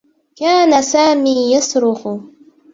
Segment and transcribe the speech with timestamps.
[0.35, 2.17] كان سامي يصرخ.